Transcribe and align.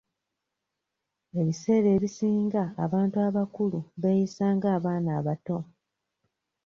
Ebiseera 1.39 1.87
ebisinga 1.95 2.63
abantu 2.85 3.17
abakulu 3.27 3.79
beeyisa 4.01 4.45
nga 4.55 4.67
abaana 4.77 5.09
abato. 5.19 5.57